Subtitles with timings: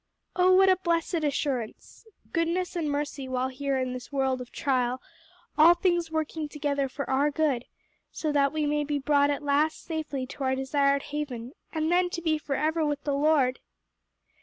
[0.35, 2.07] Oh what a blessed assurance!
[2.33, 4.99] goodness and mercy while here in this world of trial
[5.59, 7.65] all things working together for our good,
[8.23, 12.09] that so we may be brought at last safely to our desired haven and then
[12.09, 13.59] to be forever with the Lord!"